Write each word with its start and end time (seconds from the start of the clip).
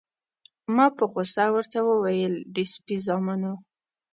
ما 0.75 0.85
په 0.97 1.03
غوسه 1.11 1.45
ورته 1.55 1.79
وویل: 1.89 2.35
د 2.55 2.57
سپي 2.71 2.97
زامنو. 3.05 3.53